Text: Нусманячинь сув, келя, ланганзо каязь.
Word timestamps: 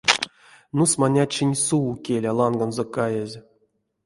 Нусманячинь 0.77 1.57
сув, 1.63 1.87
келя, 2.05 2.31
ланганзо 2.39 2.85
каязь. 2.95 3.37